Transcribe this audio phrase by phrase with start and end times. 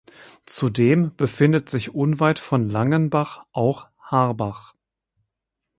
[0.47, 4.73] Zudem befindet sich unweit von Langenbach auch Harbach.